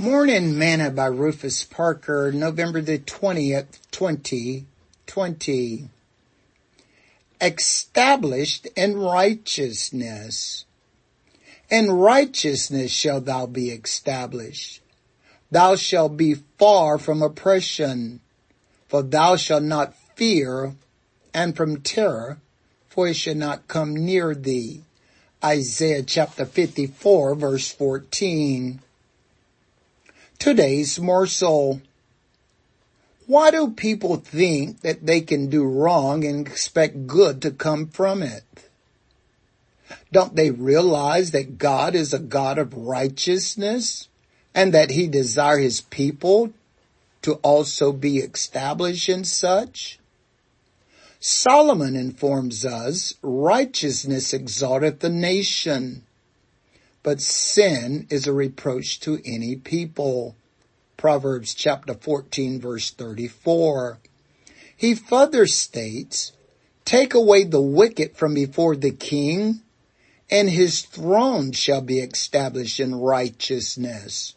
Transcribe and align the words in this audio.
Morning 0.00 0.56
Manna 0.56 0.92
by 0.92 1.06
Rufus 1.06 1.64
Parker, 1.64 2.30
November 2.30 2.80
the 2.80 3.00
20th, 3.00 3.80
2020. 3.90 5.88
Established 7.40 8.66
in 8.76 8.96
righteousness. 8.96 10.66
In 11.68 11.90
righteousness 11.90 12.92
shall 12.92 13.20
thou 13.20 13.46
be 13.46 13.70
established. 13.70 14.82
Thou 15.50 15.74
shalt 15.74 16.16
be 16.16 16.34
far 16.34 16.98
from 16.98 17.20
oppression, 17.20 18.20
for 18.86 19.02
thou 19.02 19.34
shalt 19.34 19.64
not 19.64 19.96
fear, 20.14 20.76
and 21.34 21.56
from 21.56 21.80
terror, 21.80 22.38
for 22.88 23.08
it 23.08 23.14
shall 23.14 23.34
not 23.34 23.66
come 23.66 23.96
near 23.96 24.32
thee. 24.32 24.84
Isaiah 25.42 26.04
chapter 26.04 26.44
54 26.44 27.34
verse 27.34 27.72
14. 27.72 28.80
Today's 30.38 31.00
morsel. 31.00 31.82
Why 33.26 33.50
do 33.50 33.72
people 33.72 34.16
think 34.16 34.82
that 34.82 35.04
they 35.04 35.20
can 35.20 35.50
do 35.50 35.64
wrong 35.64 36.24
and 36.24 36.46
expect 36.46 37.08
good 37.08 37.42
to 37.42 37.50
come 37.50 37.88
from 37.88 38.22
it? 38.22 38.44
Don't 40.12 40.36
they 40.36 40.52
realize 40.52 41.32
that 41.32 41.58
God 41.58 41.96
is 41.96 42.14
a 42.14 42.20
God 42.20 42.56
of 42.56 42.72
righteousness 42.72 44.08
and 44.54 44.72
that 44.72 44.92
he 44.92 45.08
desires 45.08 45.62
his 45.62 45.80
people 45.80 46.52
to 47.22 47.34
also 47.42 47.90
be 47.90 48.18
established 48.18 49.08
in 49.08 49.24
such? 49.24 49.98
Solomon 51.18 51.96
informs 51.96 52.64
us, 52.64 53.14
righteousness 53.22 54.32
exalteth 54.32 55.00
the 55.00 55.10
nation, 55.10 56.04
but 57.02 57.20
sin 57.20 58.06
is 58.10 58.26
a 58.26 58.32
reproach 58.32 59.00
to 59.00 59.20
any 59.24 59.56
people. 59.56 60.36
Proverbs 60.96 61.54
chapter 61.54 61.94
14 61.94 62.60
verse 62.60 62.90
34. 62.90 63.98
He 64.76 64.94
further 64.94 65.46
states, 65.46 66.32
take 66.84 67.14
away 67.14 67.44
the 67.44 67.60
wicked 67.60 68.16
from 68.16 68.34
before 68.34 68.76
the 68.76 68.90
king 68.90 69.62
and 70.30 70.50
his 70.50 70.82
throne 70.82 71.52
shall 71.52 71.80
be 71.80 72.00
established 72.00 72.80
in 72.80 72.94
righteousness. 72.94 74.34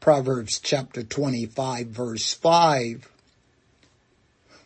Proverbs 0.00 0.58
chapter 0.58 1.02
25 1.02 1.86
verse 1.86 2.34
5. 2.34 3.08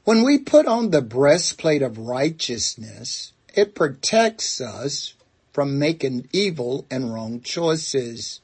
When 0.05 0.23
we 0.23 0.39
put 0.39 0.67
on 0.67 0.91
the 0.91 1.03
breastplate 1.03 1.83
of 1.83 1.99
righteousness, 1.99 3.33
it 3.55 3.75
protects 3.75 4.61
us 4.61 5.15
from 5.57 5.79
making 5.79 6.29
evil 6.35 6.85
and 6.91 7.15
wrong 7.15 7.41
choices. 7.41 8.43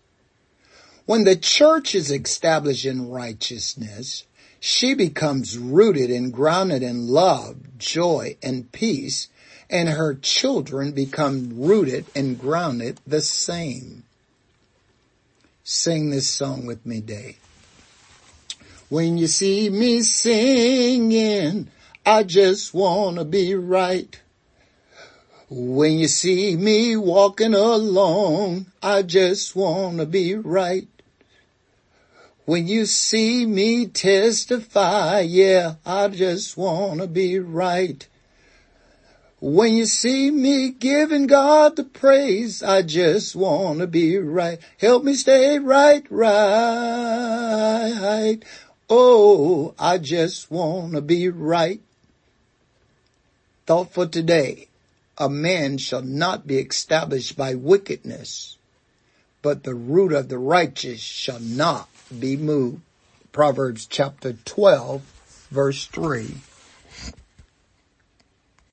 When 1.05 1.25
the 1.25 1.37
church 1.37 1.95
is 1.95 2.11
established 2.11 2.87
in 2.87 3.11
righteousness, 3.11 4.25
she 4.59 4.95
becomes 4.95 5.59
rooted 5.59 6.11
and 6.11 6.33
grounded 6.33 6.83
in 6.83 7.09
love, 7.09 7.77
joy, 7.77 8.39
and 8.43 8.73
peace, 8.73 9.29
and 9.69 9.91
her 9.91 10.15
children 10.15 10.93
become 10.93 11.51
rooted 11.55 12.07
and 12.17 12.39
grounded 12.39 12.99
the 13.07 13.21
same. 13.21 14.05
Sing 15.65 16.09
this 16.09 16.31
song 16.31 16.65
with 16.65 16.87
me, 16.87 17.03
Dave. 17.03 17.39
When 18.89 19.19
you 19.19 19.27
see 19.27 19.69
me 19.69 20.01
singing, 20.01 21.69
I 22.07 22.23
just 22.23 22.73
wanna 22.73 23.27
be 23.27 23.55
right. 23.55 24.19
When 25.55 25.99
you 25.99 26.09
see 26.09 26.57
me 26.57 26.97
walking 26.97 27.53
along, 27.53 28.73
I 28.83 29.03
just 29.03 29.55
wanna 29.55 30.07
be 30.07 30.35
right. 30.35 30.89
When 32.47 32.67
you 32.67 32.87
see 32.87 33.45
me 33.45 33.85
testify, 33.87 35.21
yeah, 35.21 35.75
I 35.85 36.09
just 36.09 36.57
wanna 36.57 37.07
be 37.07 37.39
right. 37.39 38.09
When 39.43 39.75
you 39.75 39.85
see 39.85 40.31
me 40.31 40.71
giving 40.71 41.27
God 41.27 41.77
the 41.77 41.85
praise, 41.85 42.63
I 42.63 42.81
just 42.81 43.37
wanna 43.37 43.87
be 43.87 44.17
right. 44.17 44.59
Help 44.81 45.05
me 45.05 45.13
stay 45.13 45.59
right, 45.59 46.07
right. 46.11 46.39
Oh, 48.89 49.75
I 49.79 49.99
just 49.99 50.51
wanna 50.51 51.03
be 51.03 51.29
right. 51.29 51.83
Thought 53.67 53.93
for 53.93 54.07
today 54.07 54.69
a 55.23 55.29
man 55.29 55.79
shall 55.79 56.03
not 56.03 56.49
be 56.49 56.59
established 56.59 57.37
by 57.37 57.55
wickedness, 57.55 58.57
but 59.41 59.63
the 59.63 59.75
root 59.75 60.13
of 60.13 60.29
the 60.29 60.37
righteous 60.37 60.99
shall 60.99 61.39
not 61.39 61.89
be 62.19 62.37
moved. 62.37 62.81
Proverbs 63.31 63.87
chapter 63.87 64.33
12 64.33 65.01
verse 65.53 65.87
3. 65.87 66.35